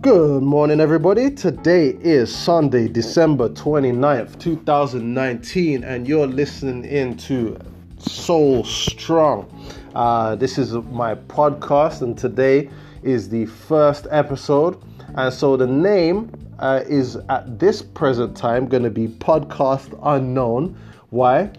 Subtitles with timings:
[0.00, 1.30] Good morning, everybody.
[1.30, 7.58] Today is Sunday, December 29th, 2019, and you're listening in to
[7.98, 9.52] Soul Strong.
[9.94, 12.70] Uh, this is my podcast, and today
[13.02, 14.82] is the first episode.
[15.16, 20.78] And so the name uh, is at this present time going to be Podcast Unknown.
[21.10, 21.50] Why?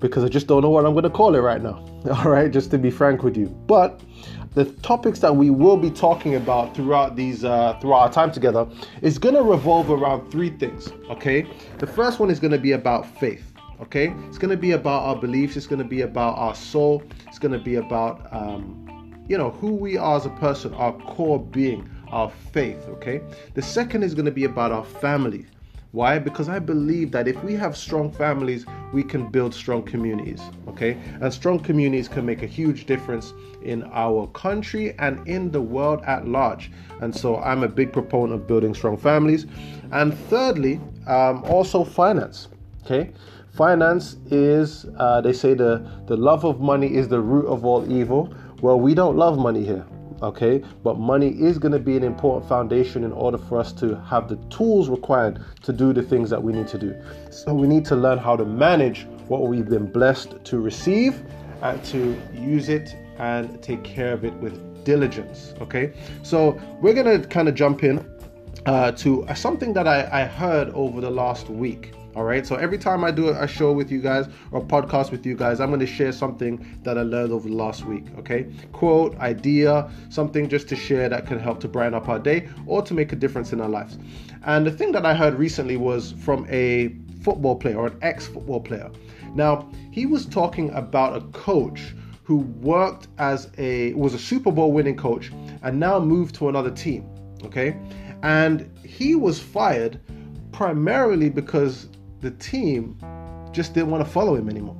[0.00, 1.84] Because I just don't know what I'm going to call it right now.
[2.10, 3.46] All right, just to be frank with you.
[3.66, 4.00] But
[4.56, 8.66] the topics that we will be talking about throughout these uh, throughout our time together
[9.02, 11.46] is going to revolve around three things okay
[11.78, 15.02] the first one is going to be about faith okay it's going to be about
[15.02, 19.14] our beliefs it's going to be about our soul it's going to be about um,
[19.28, 23.20] you know who we are as a person our core being our faith okay
[23.52, 25.44] the second is going to be about our family
[25.96, 26.18] why?
[26.18, 30.42] Because I believe that if we have strong families, we can build strong communities.
[30.68, 30.98] Okay?
[31.22, 33.32] And strong communities can make a huge difference
[33.62, 36.70] in our country and in the world at large.
[37.00, 39.46] And so I'm a big proponent of building strong families.
[39.90, 42.48] And thirdly, um, also finance.
[42.84, 43.12] Okay?
[43.54, 47.90] Finance is, uh, they say the, the love of money is the root of all
[47.90, 48.34] evil.
[48.60, 49.86] Well, we don't love money here
[50.22, 50.62] okay?
[50.82, 54.28] But money is going to be an important foundation in order for us to have
[54.28, 56.94] the tools required to do the things that we need to do.
[57.30, 61.22] So we need to learn how to manage what we've been blessed to receive
[61.62, 65.92] and to use it and take care of it with diligence okay?
[66.22, 68.08] So we're going to kind of jump in
[68.64, 72.46] uh, to something that I, I heard over the last week all right.
[72.46, 75.60] So every time I do a show with you guys or podcast with you guys,
[75.60, 78.06] I'm going to share something that I learned over the last week.
[78.18, 78.50] Okay.
[78.72, 82.80] Quote, idea, something just to share that can help to brighten up our day or
[82.80, 83.98] to make a difference in our lives.
[84.46, 88.26] And the thing that I heard recently was from a football player or an ex
[88.26, 88.90] football player.
[89.34, 91.94] Now, he was talking about a coach
[92.24, 95.30] who worked as a was a Super Bowl winning coach
[95.62, 97.06] and now moved to another team.
[97.44, 97.76] Okay.
[98.22, 100.00] And he was fired
[100.50, 101.88] primarily because
[102.26, 102.98] the team
[103.52, 104.76] just didn't want to follow him anymore.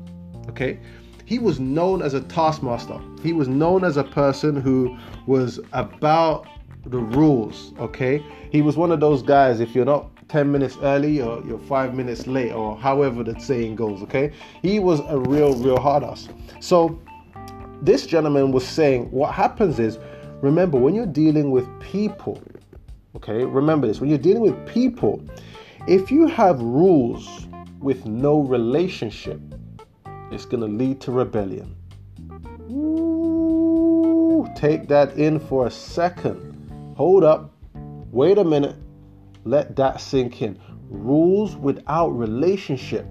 [0.49, 0.81] Okay?
[1.25, 3.01] He was known as a taskmaster.
[3.23, 4.97] He was known as a person who
[5.27, 6.47] was about
[6.87, 7.73] the rules.
[7.79, 8.21] Okay?
[8.51, 11.95] He was one of those guys, if you're not 10 minutes early or you're five
[11.95, 14.03] minutes late, or however the saying goes.
[14.03, 14.33] Okay?
[14.61, 16.29] He was a real, real hard ass.
[16.61, 17.01] So,
[17.83, 19.99] this gentleman was saying what happens is
[20.41, 22.43] remember, when you're dealing with people,
[23.15, 25.23] okay, remember this when you're dealing with people,
[25.87, 27.47] if you have rules
[27.81, 29.41] with no relationship,
[30.33, 31.77] it's going to lead to rebellion.
[32.69, 36.95] Ooh, take that in for a second.
[36.97, 37.53] Hold up.
[38.11, 38.75] Wait a minute.
[39.45, 40.59] Let that sink in.
[40.89, 43.07] Rules without relationship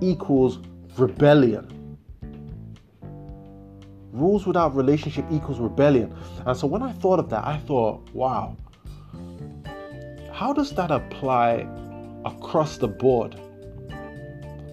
[0.00, 0.60] equals
[0.96, 1.98] rebellion.
[4.12, 6.14] Rules without relationship equals rebellion.
[6.46, 8.56] And so when I thought of that, I thought, wow,
[10.44, 11.66] how does that apply
[12.26, 13.34] across the board?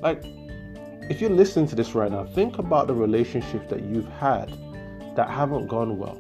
[0.02, 0.22] Like,
[1.10, 4.50] if you're listening to this right now, think about the relationships that you've had
[5.16, 6.20] that haven't gone well.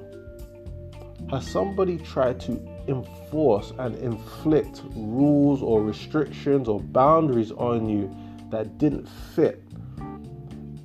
[1.31, 8.09] Has somebody tried to enforce and inflict rules or restrictions or boundaries on you
[8.51, 9.61] that didn't fit?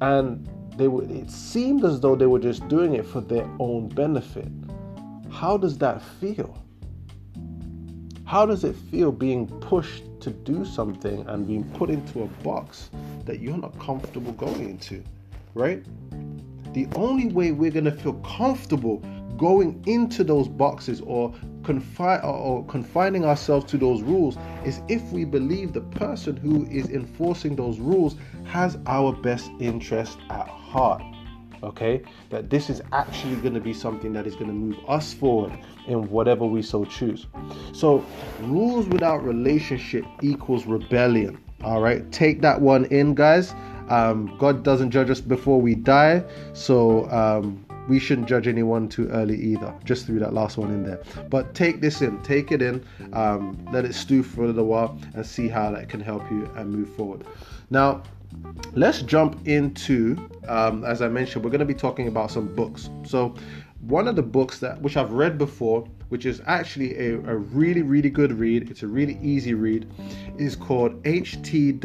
[0.01, 0.45] And
[0.77, 4.49] they were it seemed as though they were just doing it for their own benefit.
[5.31, 6.66] How does that feel?
[8.27, 12.91] How does it feel being pushed to do something and being put into a box
[13.25, 15.05] that you're not comfortable going into,
[15.55, 15.85] right?
[16.75, 18.99] The only way we're going to feel comfortable
[19.37, 21.33] going into those boxes or,
[21.63, 26.91] confi- or confining ourselves to those rules is if we believe the person who is
[26.91, 31.01] enforcing those rules has our best interest at heart
[31.63, 35.13] okay that this is actually going to be something that is going to move us
[35.13, 35.53] forward
[35.87, 37.27] in whatever we so choose
[37.73, 38.05] so
[38.41, 43.55] rules without relationship equals rebellion all right take that one in guys
[43.89, 46.23] um, god doesn't judge us before we die
[46.53, 49.75] so um, we shouldn't judge anyone too early either.
[49.85, 51.01] Just threw that last one in there.
[51.31, 54.99] But take this in, take it in, um, let it stew for a little while,
[55.15, 57.25] and see how that can help you and move forward.
[57.71, 58.03] Now,
[58.75, 60.17] let's jump into
[60.49, 62.91] um, as i mentioned we're going to be talking about some books.
[63.05, 63.35] So
[63.81, 67.83] one of the books that which i've read before which is actually a, a really
[67.83, 69.91] really good read it's a really easy read
[70.39, 71.81] is called htwfaip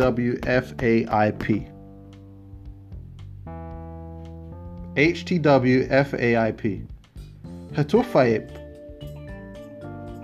[4.95, 6.87] htwfaip
[7.73, 8.60] Hatufaip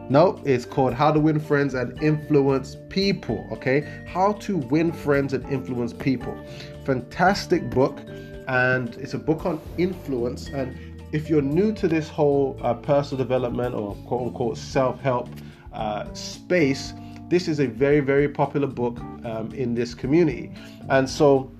[0.09, 3.47] no, it's called How to Win Friends and Influence People.
[3.51, 6.37] Okay, How to Win Friends and Influence People.
[6.85, 7.99] Fantastic book,
[8.47, 10.47] and it's a book on influence.
[10.47, 10.77] And
[11.11, 15.29] if you're new to this whole uh, personal development or quote unquote self help
[15.73, 16.93] uh, space,
[17.29, 20.51] this is a very, very popular book um, in this community.
[20.89, 21.51] And so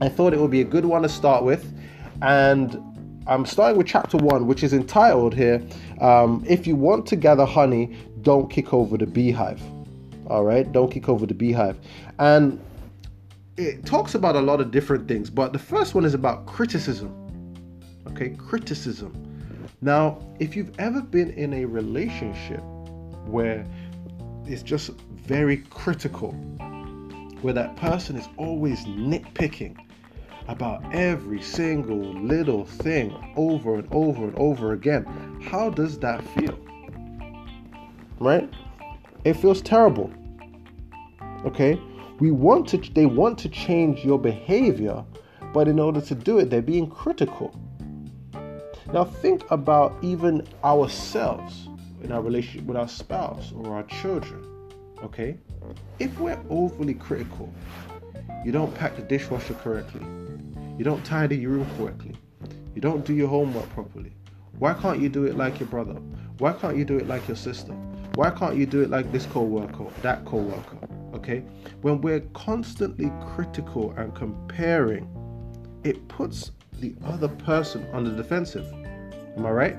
[0.00, 1.72] I thought it would be a good one to start with.
[2.22, 2.76] And
[3.26, 5.62] I'm starting with chapter one, which is entitled here
[6.00, 9.62] um, If You Want to Gather Honey, Don't Kick Over the Beehive.
[10.28, 11.78] All right, don't kick over the beehive.
[12.18, 12.58] And
[13.56, 17.12] it talks about a lot of different things, but the first one is about criticism.
[18.08, 19.12] Okay, criticism.
[19.82, 22.62] Now, if you've ever been in a relationship
[23.26, 23.66] where
[24.46, 26.32] it's just very critical,
[27.42, 29.76] where that person is always nitpicking
[30.48, 35.04] about every single little thing over and over and over again,
[35.42, 36.58] how does that feel?
[38.18, 38.48] Right?
[39.24, 40.12] It feels terrible.
[41.44, 41.80] Okay?
[42.20, 45.04] We want to they want to change your behavior,
[45.52, 47.58] but in order to do it, they're being critical.
[48.92, 51.68] Now think about even ourselves
[52.02, 54.44] in our relationship with our spouse or our children.
[55.02, 55.36] Okay?
[55.98, 57.52] If we're overly critical,
[58.44, 60.02] you don't pack the dishwasher correctly,
[60.78, 62.16] you don't tidy your room correctly,
[62.74, 64.12] you don't do your homework properly.
[64.58, 65.94] Why can't you do it like your brother?
[66.38, 67.72] Why can't you do it like your sister?
[68.14, 70.78] Why can't you do it like this co-worker, that co-worker?
[71.14, 71.40] Okay?
[71.82, 75.08] When we're constantly critical and comparing,
[75.82, 78.72] it puts the other person on the defensive.
[79.36, 79.76] Am I right?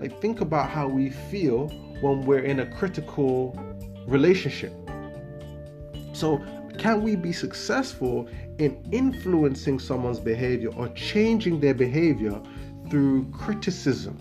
[0.00, 1.68] Like, think about how we feel
[2.00, 3.58] when we're in a critical
[4.06, 4.72] relationship.
[6.12, 6.42] So,
[6.78, 8.28] can we be successful
[8.60, 12.40] in influencing someone's behavior or changing their behavior
[12.90, 14.18] through criticism?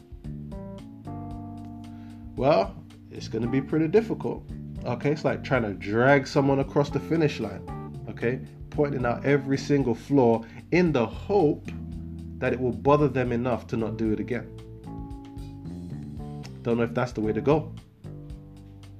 [2.35, 2.75] Well,
[3.11, 4.49] it's going to be pretty difficult.
[4.85, 7.61] Okay, it's like trying to drag someone across the finish line.
[8.09, 8.39] Okay,
[8.69, 11.69] pointing out every single flaw in the hope
[12.37, 14.49] that it will bother them enough to not do it again.
[16.61, 17.73] Don't know if that's the way to go.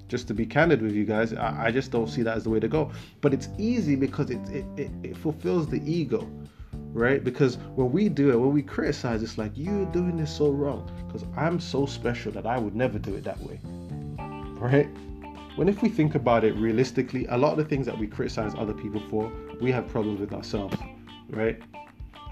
[0.10, 2.50] Just to be candid with you guys, I, I just don't see that as the
[2.50, 2.92] way to go.
[3.22, 6.28] But it's easy because it, it, it, it fulfills the ego,
[6.92, 7.24] right?
[7.24, 10.92] Because when we do it, when we criticize, it's like, you're doing this so wrong.
[11.06, 13.60] Because I'm so special that I would never do it that way,
[14.60, 14.90] right?
[15.56, 18.54] When if we think about it realistically, a lot of the things that we criticize
[18.58, 19.32] other people for,
[19.62, 20.76] we have problems with ourselves,
[21.30, 21.62] right?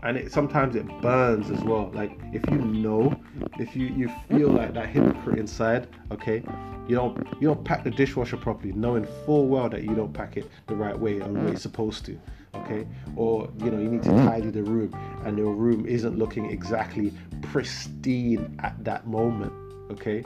[0.07, 1.91] And it sometimes it burns as well.
[1.93, 3.19] Like if you know
[3.59, 6.43] if you you feel like that hypocrite inside okay
[6.87, 10.37] you don't you don't pack the dishwasher properly knowing full well that you don't pack
[10.37, 12.17] it the right way or the way it's supposed to
[12.55, 12.87] okay?
[13.15, 14.27] Or you know you need to mm-hmm.
[14.27, 19.51] tidy the room and your room isn't looking exactly pristine at that moment
[19.91, 20.23] okay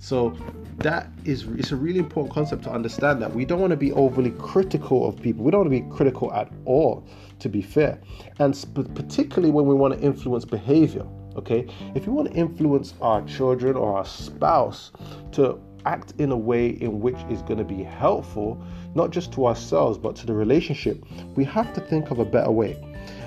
[0.00, 0.34] so
[0.78, 3.92] that is it's a really important concept to understand that we don't want to be
[3.92, 5.44] overly critical of people.
[5.44, 7.06] We don't want to be critical at all,
[7.38, 8.00] to be fair.
[8.38, 11.06] And sp- particularly when we want to influence behavior,
[11.36, 11.66] okay?
[11.94, 14.90] If you want to influence our children or our spouse
[15.32, 18.62] to act in a way in which is going to be helpful,
[18.94, 21.04] not just to ourselves, but to the relationship,
[21.36, 22.82] we have to think of a better way.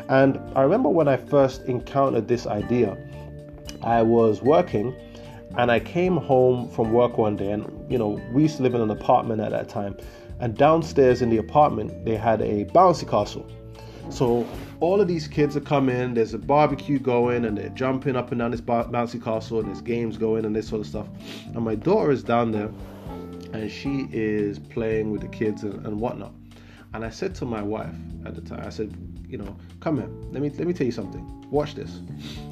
[0.09, 2.97] And I remember when I first encountered this idea,
[3.83, 4.95] I was working
[5.57, 8.73] and I came home from work one day, and you know, we used to live
[8.73, 9.95] in an apartment at that time.
[10.39, 13.49] And downstairs in the apartment, they had a bouncy castle.
[14.09, 14.47] So
[14.79, 18.39] all of these kids are coming, there's a barbecue going, and they're jumping up and
[18.39, 21.07] down this bouncy castle, and there's games going, and this sort of stuff.
[21.53, 22.69] And my daughter is down there,
[23.53, 26.33] and she is playing with the kids and, and whatnot.
[26.93, 27.95] And I said to my wife
[28.25, 28.95] at the time, I said,
[29.27, 31.25] you know, come here, let me let me tell you something.
[31.49, 32.01] Watch this.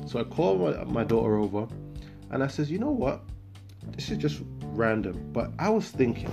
[0.08, 1.68] So I called my, my daughter over
[2.32, 3.22] and I says, you know what?
[3.96, 6.32] This is just random, but I was thinking,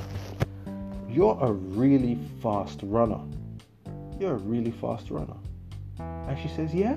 [1.08, 3.20] you're a really fast runner.
[4.18, 5.36] You're a really fast runner.
[5.98, 6.96] And she says, yeah.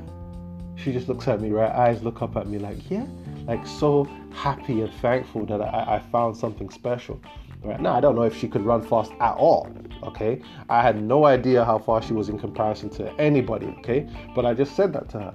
[0.76, 1.72] She just looks at me, right?
[1.72, 3.06] Eyes look up at me like, yeah.
[3.46, 7.20] Like so happy and thankful that I, I found something special.
[7.64, 9.70] Right now, I don't know if she could run fast at all.
[10.04, 13.68] Okay, I had no idea how far she was in comparison to anybody.
[13.80, 15.34] Okay, but I just said that to her,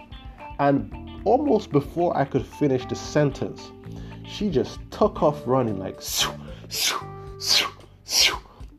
[0.58, 3.70] and almost before I could finish the sentence,
[4.26, 6.00] she just took off running like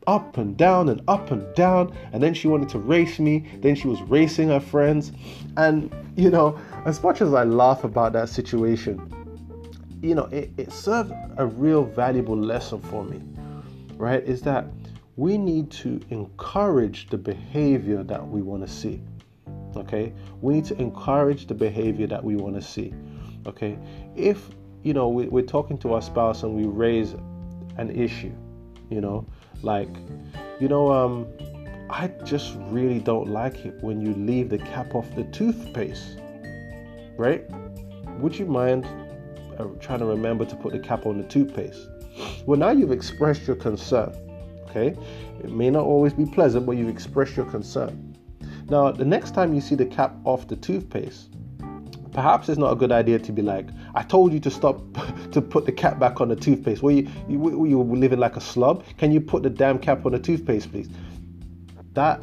[0.06, 1.94] up and down and up and down.
[2.12, 3.46] And then she wanted to race me.
[3.60, 5.12] Then she was racing her friends.
[5.56, 9.14] And, you know, as much as I laugh about that situation,
[10.02, 13.20] you know, it, it served a real valuable lesson for me,
[13.96, 14.22] right?
[14.24, 14.66] Is that
[15.16, 19.00] we need to encourage the behavior that we want to see.
[19.76, 22.92] Okay, we need to encourage the behavior that we want to see.
[23.46, 23.78] Okay,
[24.16, 24.48] if
[24.82, 27.14] you know we, we're talking to our spouse and we raise
[27.76, 28.32] an issue,
[28.90, 29.26] you know,
[29.62, 29.88] like,
[30.60, 31.26] you know, um,
[31.90, 36.18] I just really don't like it when you leave the cap off the toothpaste.
[37.16, 37.44] right?
[38.18, 38.86] Would you mind
[39.58, 41.88] uh, trying to remember to put the cap on the toothpaste?
[42.46, 44.12] Well, now you've expressed your concern.
[44.68, 44.94] Okay,
[45.42, 48.07] it may not always be pleasant, but you've expressed your concern.
[48.70, 51.30] Now, the next time you see the cap off the toothpaste,
[52.12, 54.82] perhaps it's not a good idea to be like, I told you to stop
[55.32, 56.82] to put the cap back on the toothpaste.
[56.82, 58.84] Well, you, you, you living like a slob.
[58.98, 60.90] Can you put the damn cap on the toothpaste, please?
[61.94, 62.20] That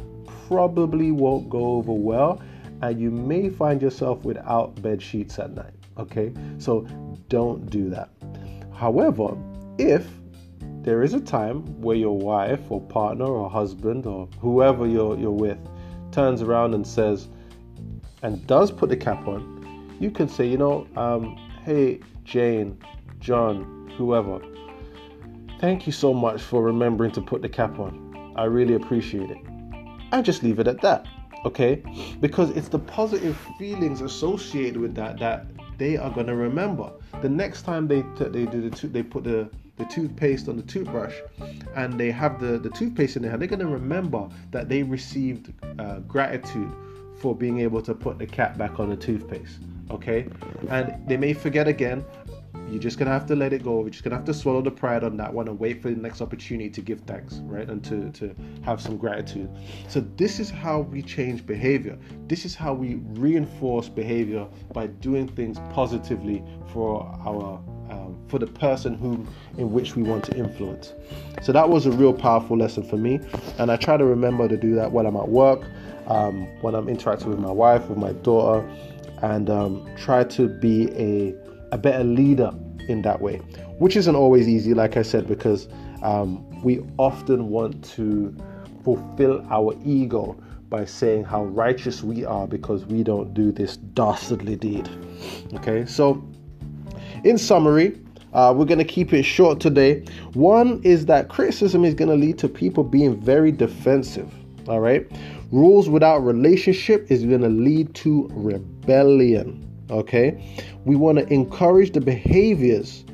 [0.47, 2.41] probably won't go over well,
[2.81, 5.73] and you may find yourself without bed sheets at night.
[5.97, 6.81] Okay, so
[7.29, 8.09] don't do that.
[8.71, 9.35] However,
[9.79, 10.07] if
[10.81, 15.31] there is a time where your wife or partner or husband or whoever you're, you're
[15.31, 15.57] with
[16.15, 17.27] turns around and says,
[18.23, 22.79] and does put the cap on, you can say, you know, um, hey, Jane,
[23.19, 24.39] John, whoever,
[25.59, 28.33] thank you so much for remembering to put the cap on.
[28.37, 29.37] I really appreciate it.
[30.13, 31.05] And just leave it at that,
[31.45, 31.83] okay?
[32.21, 36.93] Because it's the positive feelings associated with that that they are going to remember.
[37.21, 40.63] The next time they t- they do the they put the the toothpaste on the
[40.63, 41.15] toothbrush
[41.75, 44.83] and they have the, the toothpaste in their hand, they're going to remember that they
[44.83, 46.71] received uh, gratitude
[47.19, 49.59] for being able to put the cap back on the toothpaste.
[49.91, 50.27] Okay?
[50.69, 52.05] And they may forget again.
[52.69, 53.81] You're just gonna have to let it go.
[53.81, 55.95] You're just gonna have to swallow the pride on that one and wait for the
[55.95, 57.69] next opportunity to give thanks, right?
[57.69, 59.49] And to, to have some gratitude.
[59.87, 61.97] So this is how we change behavior.
[62.27, 68.47] This is how we reinforce behavior by doing things positively for our um, for the
[68.47, 69.27] person whom
[69.57, 70.93] in which we want to influence.
[71.41, 73.19] So that was a real powerful lesson for me,
[73.57, 75.61] and I try to remember to do that when I'm at work,
[76.07, 78.67] um, when I'm interacting with my wife, with my daughter,
[79.21, 81.35] and um, try to be a
[81.71, 82.53] a better leader
[82.87, 83.37] in that way,
[83.79, 85.67] which isn't always easy, like I said, because
[86.03, 88.35] um, we often want to
[88.83, 90.37] fulfill our ego
[90.69, 94.89] by saying how righteous we are because we don't do this dastardly deed.
[95.53, 96.23] Okay, so
[97.23, 97.97] in summary,
[98.33, 100.03] uh, we're going to keep it short today.
[100.33, 104.31] One is that criticism is going to lead to people being very defensive.
[104.67, 105.09] All right.
[105.51, 109.61] Rules without relationship is going to lead to rebellion.
[109.89, 110.65] Okay.
[110.83, 113.05] We want to encourage the behaviors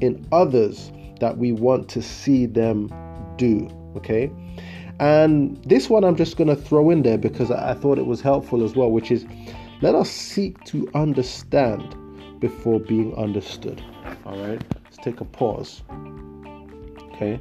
[0.00, 0.90] in others
[1.20, 2.90] that we want to see them
[3.36, 3.68] do.
[3.96, 4.30] Okay.
[5.00, 8.20] And this one I'm just going to throw in there because I thought it was
[8.20, 9.26] helpful as well, which is
[9.82, 11.94] let us seek to understand
[12.42, 13.80] before being understood.
[14.26, 15.82] All right, let's take a pause.
[17.14, 17.40] Okay,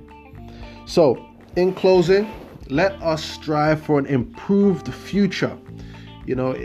[0.86, 1.26] so
[1.58, 2.32] in closing,
[2.70, 5.58] let us strive for an improved future.
[6.26, 6.56] You know,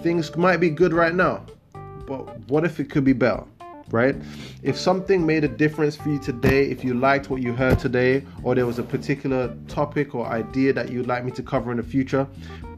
[0.00, 1.44] things might be good right now,
[2.06, 3.44] but what if it could be better?
[3.90, 4.16] right?
[4.62, 8.24] If something made a difference for you today, if you liked what you heard today,
[8.42, 11.76] or there was a particular topic or idea that you'd like me to cover in
[11.76, 12.26] the future,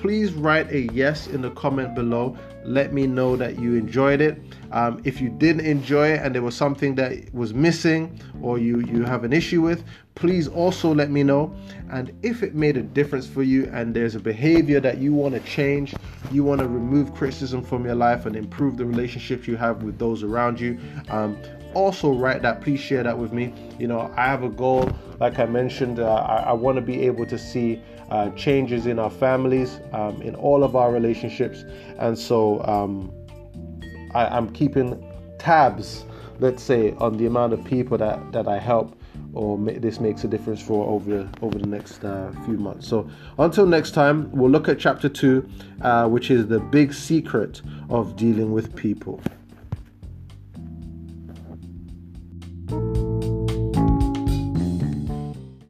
[0.05, 2.37] please write a yes in the comment below.
[2.63, 4.39] Let me know that you enjoyed it.
[4.71, 8.81] Um, if you didn't enjoy it and there was something that was missing or you,
[8.81, 9.83] you have an issue with,
[10.15, 11.57] please also let me know.
[11.91, 15.37] And if it made a difference for you and there's a behavior that you want
[15.37, 15.97] to change,
[16.31, 19.99] you want to remove criticism from your life and improve the relationships you have with
[19.99, 21.35] those around you, um,
[21.73, 25.41] also write that please share that with me you know i have a goal like
[25.41, 29.11] i mentioned uh, i, I want to be able to see uh, changes in our
[29.11, 31.65] families um, in all of our relationships
[31.99, 33.13] and so um,
[34.15, 35.03] I, i'm keeping
[35.39, 36.05] tabs
[36.41, 38.97] let's say on the amount of people that that i help
[39.35, 42.87] or this makes a difference for over over the next uh, few months.
[42.87, 43.09] So
[43.39, 45.49] until next time, we'll look at chapter two,
[45.83, 49.21] uh, which is the big secret of dealing with people.